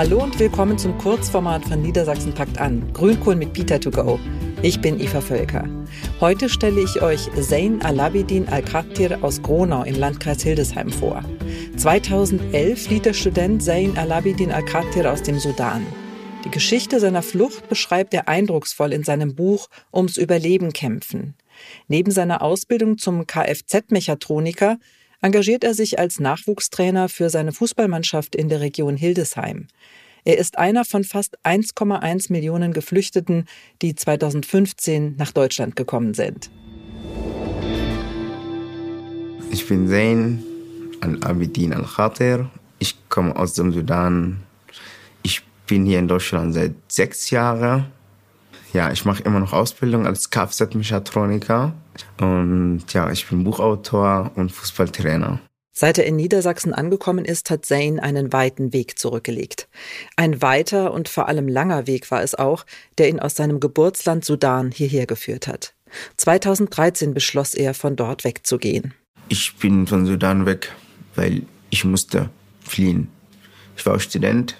Hallo 0.00 0.22
und 0.22 0.38
willkommen 0.38 0.78
zum 0.78 0.96
Kurzformat 0.96 1.62
von 1.66 1.82
Niedersachsen 1.82 2.32
packt 2.32 2.58
an. 2.58 2.90
Grünkohl 2.94 3.36
mit 3.36 3.52
Peter 3.52 3.78
to 3.78 3.90
go. 3.90 4.18
Ich 4.62 4.80
bin 4.80 4.98
Eva 4.98 5.20
Völker. 5.20 5.68
Heute 6.20 6.48
stelle 6.48 6.80
ich 6.80 7.02
euch 7.02 7.28
Zain 7.38 7.82
Alabidin 7.82 8.48
Al-Khatir 8.48 9.22
aus 9.22 9.42
Gronau 9.42 9.82
im 9.82 9.96
Landkreis 9.96 10.42
Hildesheim 10.42 10.88
vor. 10.88 11.22
2011 11.76 12.82
flieht 12.82 13.04
der 13.04 13.12
Student 13.12 13.62
Zain 13.62 13.98
Alabidin 13.98 14.50
Al-Khatir 14.52 15.12
aus 15.12 15.22
dem 15.22 15.38
Sudan. 15.38 15.86
Die 16.46 16.50
Geschichte 16.50 16.98
seiner 16.98 17.20
Flucht 17.20 17.68
beschreibt 17.68 18.14
er 18.14 18.26
eindrucksvoll 18.26 18.94
in 18.94 19.04
seinem 19.04 19.34
Buch 19.34 19.68
Ums 19.92 20.16
Überleben 20.16 20.72
kämpfen. 20.72 21.34
Neben 21.88 22.10
seiner 22.10 22.40
Ausbildung 22.40 22.96
zum 22.96 23.26
Kfz-Mechatroniker 23.26 24.78
engagiert 25.20 25.64
er 25.64 25.74
sich 25.74 25.98
als 25.98 26.20
Nachwuchstrainer 26.20 27.08
für 27.08 27.30
seine 27.30 27.52
Fußballmannschaft 27.52 28.34
in 28.34 28.48
der 28.48 28.60
Region 28.60 28.96
Hildesheim. 28.96 29.66
Er 30.24 30.38
ist 30.38 30.58
einer 30.58 30.84
von 30.84 31.04
fast 31.04 31.38
1,1 31.44 32.30
Millionen 32.30 32.72
Geflüchteten, 32.72 33.46
die 33.80 33.94
2015 33.94 35.16
nach 35.16 35.32
Deutschland 35.32 35.76
gekommen 35.76 36.14
sind. 36.14 36.50
Ich 39.50 39.66
bin 39.66 39.88
Zain 39.88 40.42
Al-Abidin 41.00 41.72
Al-Khatir. 41.72 42.50
Ich 42.78 42.96
komme 43.08 43.34
aus 43.34 43.54
dem 43.54 43.72
Sudan. 43.72 44.40
Ich 45.22 45.42
bin 45.66 45.86
hier 45.86 45.98
in 45.98 46.08
Deutschland 46.08 46.54
seit 46.54 46.74
sechs 46.88 47.30
Jahren. 47.30 47.86
Ja, 48.72 48.92
ich 48.92 49.04
mache 49.04 49.22
immer 49.22 49.40
noch 49.40 49.52
Ausbildung 49.52 50.06
als 50.06 50.30
Kfz-Mechatroniker. 50.30 51.74
Und 52.20 52.84
ja, 52.92 53.10
ich 53.10 53.26
bin 53.26 53.44
Buchautor 53.44 54.30
und 54.36 54.52
Fußballtrainer. 54.52 55.40
Seit 55.72 55.98
er 55.98 56.04
in 56.04 56.16
Niedersachsen 56.16 56.74
angekommen 56.74 57.24
ist, 57.24 57.50
hat 57.50 57.64
Zain 57.64 58.00
einen 58.00 58.32
weiten 58.32 58.72
Weg 58.72 58.98
zurückgelegt. 58.98 59.68
Ein 60.16 60.42
weiter 60.42 60.92
und 60.92 61.08
vor 61.08 61.26
allem 61.26 61.48
langer 61.48 61.86
Weg 61.86 62.10
war 62.10 62.22
es 62.22 62.34
auch, 62.34 62.66
der 62.98 63.08
ihn 63.08 63.18
aus 63.18 63.36
seinem 63.36 63.60
Geburtsland 63.60 64.24
Sudan 64.24 64.72
hierher 64.72 65.06
geführt 65.06 65.46
hat. 65.46 65.74
2013 66.16 67.14
beschloss 67.14 67.54
er, 67.54 67.74
von 67.74 67.96
dort 67.96 68.24
wegzugehen. 68.24 68.94
Ich 69.28 69.56
bin 69.56 69.86
von 69.86 70.06
Sudan 70.06 70.44
weg, 70.44 70.72
weil 71.14 71.42
ich 71.70 71.84
musste 71.84 72.30
fliehen. 72.62 73.08
Ich 73.76 73.86
war 73.86 73.98
Student. 74.00 74.56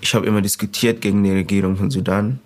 Ich 0.00 0.14
habe 0.14 0.26
immer 0.26 0.42
diskutiert 0.42 1.00
gegen 1.00 1.22
die 1.22 1.32
Regierung 1.32 1.76
von 1.76 1.90
Sudan. 1.90 2.40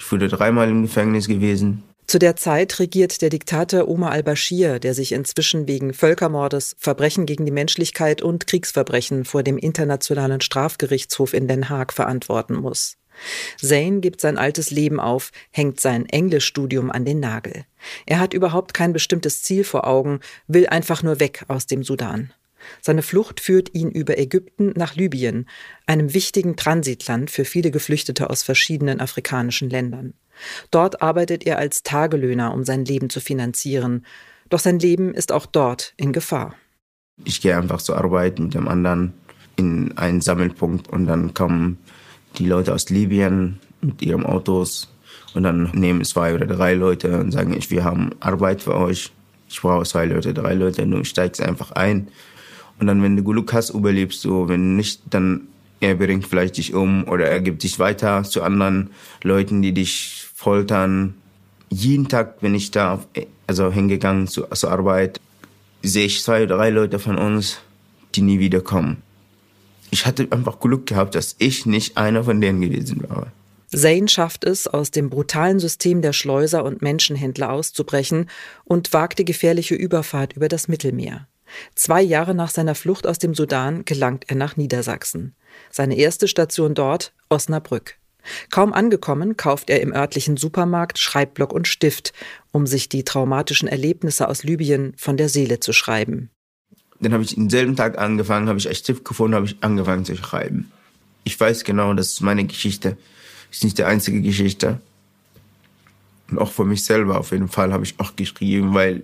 Ich 0.00 0.10
wurde 0.10 0.28
dreimal 0.28 0.68
im 0.70 0.82
Gefängnis 0.82 1.28
gewesen. 1.28 1.82
Zu 2.06 2.18
der 2.18 2.34
Zeit 2.34 2.80
regiert 2.80 3.20
der 3.20 3.28
Diktator 3.28 3.86
Omar 3.86 4.12
al-Bashir, 4.12 4.80
der 4.80 4.94
sich 4.94 5.12
inzwischen 5.12 5.68
wegen 5.68 5.92
Völkermordes, 5.92 6.74
Verbrechen 6.78 7.26
gegen 7.26 7.44
die 7.44 7.52
Menschlichkeit 7.52 8.22
und 8.22 8.46
Kriegsverbrechen 8.46 9.26
vor 9.26 9.42
dem 9.42 9.58
Internationalen 9.58 10.40
Strafgerichtshof 10.40 11.34
in 11.34 11.46
Den 11.46 11.68
Haag 11.68 11.92
verantworten 11.92 12.54
muss. 12.54 12.96
Zayn 13.60 14.00
gibt 14.00 14.22
sein 14.22 14.38
altes 14.38 14.70
Leben 14.70 14.98
auf, 14.98 15.30
hängt 15.50 15.80
sein 15.80 16.06
Englischstudium 16.06 16.90
an 16.90 17.04
den 17.04 17.20
Nagel. 17.20 17.66
Er 18.06 18.18
hat 18.18 18.32
überhaupt 18.32 18.72
kein 18.72 18.94
bestimmtes 18.94 19.42
Ziel 19.42 19.64
vor 19.64 19.86
Augen, 19.86 20.20
will 20.48 20.66
einfach 20.66 21.02
nur 21.02 21.20
weg 21.20 21.44
aus 21.48 21.66
dem 21.66 21.84
Sudan. 21.84 22.32
Seine 22.80 23.02
Flucht 23.02 23.40
führt 23.40 23.74
ihn 23.74 23.90
über 23.90 24.18
Ägypten 24.18 24.72
nach 24.76 24.94
Libyen, 24.94 25.46
einem 25.86 26.14
wichtigen 26.14 26.56
Transitland 26.56 27.30
für 27.30 27.44
viele 27.44 27.70
Geflüchtete 27.70 28.30
aus 28.30 28.42
verschiedenen 28.42 29.00
afrikanischen 29.00 29.70
Ländern. 29.70 30.14
Dort 30.70 31.02
arbeitet 31.02 31.46
er 31.46 31.58
als 31.58 31.82
Tagelöhner, 31.82 32.54
um 32.54 32.64
sein 32.64 32.84
Leben 32.84 33.10
zu 33.10 33.20
finanzieren. 33.20 34.06
Doch 34.48 34.58
sein 34.58 34.78
Leben 34.78 35.14
ist 35.14 35.32
auch 35.32 35.46
dort 35.46 35.94
in 35.96 36.12
Gefahr. 36.12 36.54
Ich 37.24 37.40
gehe 37.40 37.56
einfach 37.56 37.82
zur 37.82 37.98
Arbeit 37.98 38.38
mit 38.38 38.54
dem 38.54 38.68
anderen 38.68 39.12
in 39.56 39.96
einen 39.98 40.20
Sammelpunkt 40.20 40.88
und 40.88 41.06
dann 41.06 41.34
kommen 41.34 41.78
die 42.38 42.46
Leute 42.46 42.72
aus 42.72 42.88
Libyen 42.88 43.60
mit 43.82 44.00
ihren 44.02 44.24
Autos 44.24 44.88
und 45.34 45.42
dann 45.42 45.70
nehmen 45.72 46.04
zwei 46.04 46.34
oder 46.34 46.46
drei 46.46 46.74
Leute 46.74 47.18
und 47.20 47.32
sagen, 47.32 47.56
wir 47.68 47.84
haben 47.84 48.10
Arbeit 48.20 48.62
für 48.62 48.74
euch. 48.74 49.12
Ich 49.48 49.60
brauche 49.60 49.84
zwei 49.84 50.06
Leute, 50.06 50.32
drei 50.32 50.54
Leute, 50.54 50.86
du 50.86 51.04
steigst 51.04 51.40
einfach 51.40 51.72
ein 51.72 52.08
und 52.80 52.86
dann, 52.86 53.02
wenn 53.02 53.16
du 53.16 53.22
Glück 53.22 53.52
hast, 53.52 53.70
überlebst 53.70 54.24
du. 54.24 54.48
Wenn 54.48 54.76
nicht, 54.76 55.02
dann 55.10 55.48
er 55.80 55.94
bringt 55.94 56.26
vielleicht 56.26 56.56
dich 56.56 56.74
um 56.74 57.06
oder 57.08 57.26
er 57.26 57.40
gibt 57.40 57.62
dich 57.62 57.78
weiter 57.78 58.22
zu 58.24 58.42
anderen 58.42 58.90
Leuten, 59.22 59.62
die 59.62 59.72
dich 59.72 60.26
foltern. 60.34 61.14
Jeden 61.70 62.08
Tag, 62.08 62.36
wenn 62.40 62.54
ich 62.54 62.70
da 62.70 63.04
also 63.46 63.70
hingegangen 63.70 64.26
zu, 64.26 64.42
zur 64.52 64.70
Arbeit, 64.70 65.20
sehe 65.82 66.06
ich 66.06 66.22
zwei, 66.22 66.46
drei 66.46 66.70
Leute 66.70 66.98
von 66.98 67.16
uns, 67.16 67.58
die 68.14 68.22
nie 68.22 68.38
wiederkommen. 68.38 69.02
Ich 69.90 70.06
hatte 70.06 70.28
einfach 70.30 70.60
Glück 70.60 70.86
gehabt, 70.86 71.14
dass 71.14 71.36
ich 71.38 71.66
nicht 71.66 71.96
einer 71.96 72.24
von 72.24 72.40
denen 72.40 72.60
gewesen 72.60 73.04
war. 73.08 73.32
Zane 73.72 74.08
schafft 74.08 74.44
es, 74.44 74.66
aus 74.66 74.90
dem 74.90 75.10
brutalen 75.10 75.60
System 75.60 76.02
der 76.02 76.12
Schleuser 76.12 76.64
und 76.64 76.82
Menschenhändler 76.82 77.50
auszubrechen 77.50 78.28
und 78.64 78.92
wagt 78.92 79.18
die 79.18 79.24
gefährliche 79.24 79.76
Überfahrt 79.76 80.32
über 80.32 80.48
das 80.48 80.66
Mittelmeer. 80.66 81.28
Zwei 81.74 82.02
Jahre 82.02 82.34
nach 82.34 82.50
seiner 82.50 82.74
Flucht 82.74 83.06
aus 83.06 83.18
dem 83.18 83.34
Sudan 83.34 83.84
gelangt 83.84 84.24
er 84.28 84.36
nach 84.36 84.56
Niedersachsen. 84.56 85.34
Seine 85.70 85.96
erste 85.96 86.28
Station 86.28 86.74
dort 86.74 87.12
Osnabrück. 87.28 87.96
Kaum 88.50 88.72
angekommen, 88.72 89.36
kauft 89.36 89.70
er 89.70 89.80
im 89.80 89.94
örtlichen 89.94 90.36
Supermarkt 90.36 90.98
Schreibblock 90.98 91.52
und 91.52 91.66
Stift, 91.66 92.12
um 92.52 92.66
sich 92.66 92.88
die 92.88 93.04
traumatischen 93.04 93.68
Erlebnisse 93.68 94.28
aus 94.28 94.42
Libyen 94.42 94.92
von 94.96 95.16
der 95.16 95.28
Seele 95.28 95.60
zu 95.60 95.72
schreiben. 95.72 96.30
Dann 97.00 97.14
habe 97.14 97.22
ich 97.22 97.34
denselben 97.34 97.76
Tag 97.76 97.98
angefangen, 97.98 98.48
habe 98.48 98.58
ich 98.58 98.68
ein 98.68 98.74
Stift 98.74 99.04
gefunden, 99.04 99.34
habe 99.34 99.46
ich 99.46 99.56
angefangen 99.62 100.04
zu 100.04 100.16
schreiben. 100.16 100.70
Ich 101.24 101.38
weiß 101.38 101.64
genau, 101.64 101.94
das 101.94 102.12
ist 102.12 102.20
meine 102.20 102.44
Geschichte. 102.44 102.96
Das 103.48 103.58
ist 103.58 103.64
nicht 103.64 103.78
die 103.78 103.84
einzige 103.84 104.20
Geschichte. 104.20 104.80
Und 106.30 106.38
auch 106.38 106.52
für 106.52 106.64
mich 106.64 106.84
selber 106.84 107.18
auf 107.18 107.32
jeden 107.32 107.48
Fall 107.48 107.72
habe 107.72 107.84
ich 107.84 107.98
auch 107.98 108.14
geschrieben, 108.16 108.74
weil 108.74 109.02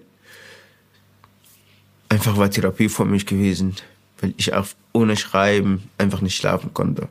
einfach 2.09 2.37
war 2.37 2.51
Therapie 2.51 2.89
für 2.89 3.05
mich 3.05 3.27
gewesen, 3.27 3.77
weil 4.21 4.35
ich 4.37 4.53
auch 4.55 4.67
ohne 4.93 5.17
Schreiben 5.17 5.91
einfach 5.99 6.21
nicht 6.21 6.37
schlafen 6.37 6.73
konnte. 6.75 7.09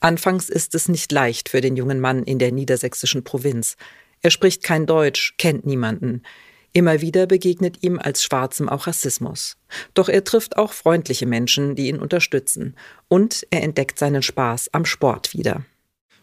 Anfangs 0.00 0.48
ist 0.48 0.74
es 0.74 0.88
nicht 0.88 1.12
leicht 1.12 1.48
für 1.48 1.60
den 1.60 1.76
jungen 1.76 2.00
Mann 2.00 2.24
in 2.24 2.38
der 2.38 2.52
niedersächsischen 2.52 3.22
Provinz. 3.22 3.76
Er 4.20 4.30
spricht 4.30 4.62
kein 4.62 4.86
Deutsch, 4.86 5.34
kennt 5.38 5.64
niemanden. 5.64 6.22
Immer 6.72 7.00
wieder 7.02 7.26
begegnet 7.26 7.82
ihm 7.82 7.98
als 7.98 8.24
Schwarzem 8.24 8.68
auch 8.68 8.86
Rassismus. 8.86 9.58
Doch 9.94 10.08
er 10.08 10.24
trifft 10.24 10.56
auch 10.56 10.72
freundliche 10.72 11.26
Menschen, 11.26 11.76
die 11.76 11.88
ihn 11.88 11.98
unterstützen. 11.98 12.74
Und 13.08 13.46
er 13.50 13.62
entdeckt 13.62 13.98
seinen 13.98 14.22
Spaß 14.22 14.70
am 14.72 14.86
Sport 14.86 15.34
wieder. 15.34 15.64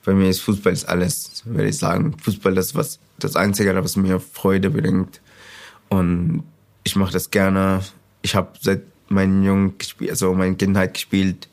Bei 0.04 0.14
mir 0.14 0.30
ist 0.30 0.40
Fußball 0.42 0.74
ist 0.74 0.86
alles, 0.86 1.44
würde 1.46 1.70
ich 1.70 1.78
sagen. 1.78 2.18
Fußball 2.18 2.58
ist 2.58 2.74
was, 2.74 3.00
das 3.20 3.36
Einzige, 3.36 3.76
was 3.76 3.96
mir 3.96 4.20
Freude 4.20 4.72
bringt. 4.72 5.22
Und 5.90 6.44
ich 6.84 6.96
mache 6.96 7.14
das 7.14 7.30
gerne 7.30 7.84
ich 8.22 8.36
habe 8.36 8.52
seit 8.62 8.82
meinem 9.10 9.44
Jungen 9.44 9.74
also 10.10 10.34
meine 10.34 10.56
Kindheit 10.56 10.94
gespielt 10.94 11.48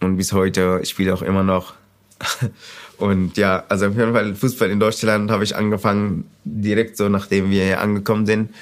und 0.00 0.16
bis 0.16 0.32
heute 0.32 0.84
spiele 0.84 1.14
auch 1.14 1.22
immer 1.22 1.42
noch. 1.42 1.74
Und 2.98 3.36
ja, 3.36 3.64
also 3.68 3.86
auf 3.88 3.96
jeden 3.96 4.12
Fall 4.12 4.34
Fußball 4.36 4.70
in 4.70 4.78
Deutschland 4.78 5.30
habe 5.30 5.42
ich 5.42 5.56
angefangen 5.56 6.30
direkt 6.44 6.96
so, 6.96 7.08
nachdem 7.08 7.50
wir 7.50 7.64
hier 7.64 7.80
angekommen 7.80 8.24
sind. 8.24 8.54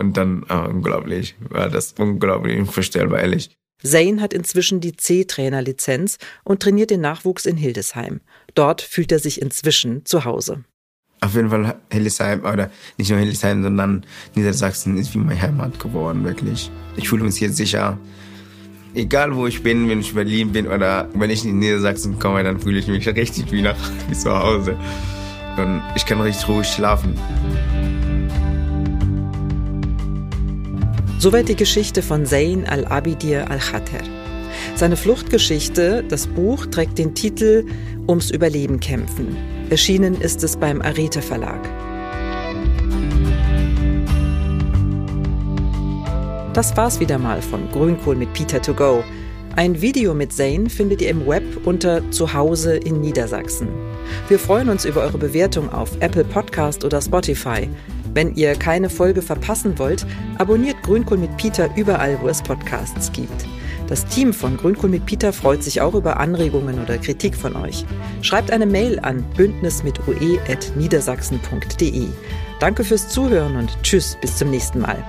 Und 0.00 0.16
dann, 0.16 0.46
oh, 0.48 0.70
unglaublich, 0.70 1.34
war 1.50 1.68
das 1.68 1.94
unglaublich 1.98 2.58
unvorstellbar, 2.58 3.20
ehrlich. 3.20 3.50
Zayn 3.84 4.22
hat 4.22 4.32
inzwischen 4.32 4.80
die 4.80 4.96
C-Trainer-Lizenz 4.96 6.16
und 6.42 6.62
trainiert 6.62 6.88
den 6.88 7.02
Nachwuchs 7.02 7.44
in 7.44 7.58
Hildesheim. 7.58 8.22
Dort 8.54 8.80
fühlt 8.80 9.12
er 9.12 9.18
sich 9.18 9.42
inzwischen 9.42 10.06
zu 10.06 10.24
Hause 10.24 10.64
auf 11.20 11.34
jeden 11.34 11.50
Fall 11.50 11.76
Hildesheim, 11.90 12.44
oder 12.44 12.70
nicht 12.98 13.10
nur 13.10 13.18
Hildesheim, 13.18 13.62
sondern 13.62 14.04
Niedersachsen 14.34 14.96
ist 14.96 15.14
wie 15.14 15.18
meine 15.18 15.40
Heimat 15.40 15.78
geworden, 15.78 16.24
wirklich. 16.24 16.70
Ich 16.96 17.08
fühle 17.08 17.24
mich 17.24 17.36
hier 17.36 17.52
sicher. 17.52 17.98
Egal 18.94 19.34
wo 19.34 19.46
ich 19.46 19.62
bin, 19.62 19.88
wenn 19.88 20.00
ich 20.00 20.10
in 20.10 20.14
Berlin 20.14 20.52
bin 20.52 20.66
oder 20.66 21.08
wenn 21.14 21.30
ich 21.30 21.44
in 21.44 21.58
Niedersachsen 21.58 22.18
komme, 22.18 22.42
dann 22.44 22.60
fühle 22.60 22.78
ich 22.78 22.86
mich 22.86 23.06
richtig 23.06 23.50
wie, 23.52 23.62
nach, 23.62 23.76
wie 24.08 24.14
zu 24.14 24.30
Hause. 24.30 24.76
Und 25.56 25.82
ich 25.94 26.04
kann 26.04 26.20
richtig 26.20 26.48
ruhig 26.48 26.66
schlafen. 26.66 27.14
Soweit 31.18 31.48
die 31.48 31.56
Geschichte 31.56 32.02
von 32.02 32.26
Zayn 32.26 32.66
al-Abidir 32.66 33.50
al-Khater. 33.50 34.04
Seine 34.74 34.96
Fluchtgeschichte, 34.96 36.04
das 36.06 36.26
Buch, 36.26 36.66
trägt 36.66 36.98
den 36.98 37.14
Titel 37.14 37.66
Ums 38.06 38.30
Überleben 38.30 38.80
kämpfen. 38.80 39.55
Erschienen 39.68 40.20
ist 40.20 40.44
es 40.44 40.56
beim 40.56 40.80
Arete 40.80 41.20
Verlag. 41.20 41.60
Das 46.52 46.76
war's 46.76 47.00
wieder 47.00 47.18
mal 47.18 47.42
von 47.42 47.68
Grünkohl 47.72 48.14
mit 48.14 48.32
Peter 48.32 48.62
to 48.62 48.72
go. 48.72 49.02
Ein 49.56 49.80
Video 49.82 50.14
mit 50.14 50.32
Zane 50.32 50.70
findet 50.70 51.02
ihr 51.02 51.10
im 51.10 51.26
Web 51.26 51.42
unter 51.66 52.08
Zuhause 52.12 52.76
in 52.76 53.00
Niedersachsen. 53.00 53.68
Wir 54.28 54.38
freuen 54.38 54.68
uns 54.68 54.84
über 54.84 55.02
eure 55.02 55.18
Bewertung 55.18 55.68
auf 55.72 55.90
Apple 55.98 56.24
Podcast 56.24 56.84
oder 56.84 57.02
Spotify. 57.02 57.68
Wenn 58.14 58.36
ihr 58.36 58.54
keine 58.54 58.88
Folge 58.88 59.20
verpassen 59.20 59.76
wollt, 59.80 60.06
abonniert 60.38 60.80
Grünkohl 60.84 61.18
mit 61.18 61.36
Peter 61.38 61.68
überall, 61.74 62.16
wo 62.22 62.28
es 62.28 62.40
Podcasts 62.40 63.10
gibt. 63.10 63.55
Das 63.88 64.06
Team 64.06 64.32
von 64.32 64.56
Grünkohl 64.56 64.90
mit 64.90 65.06
Peter 65.06 65.32
freut 65.32 65.62
sich 65.62 65.80
auch 65.80 65.94
über 65.94 66.18
Anregungen 66.18 66.82
oder 66.82 66.98
Kritik 66.98 67.36
von 67.36 67.54
euch. 67.54 67.84
Schreibt 68.22 68.50
eine 68.50 68.66
Mail 68.66 68.98
an 68.98 69.22
bündnismitue.niedersachsen.de. 69.36 72.06
Danke 72.58 72.82
fürs 72.84 73.08
Zuhören 73.08 73.54
und 73.56 73.70
tschüss, 73.82 74.16
bis 74.20 74.36
zum 74.36 74.50
nächsten 74.50 74.80
Mal. 74.80 75.04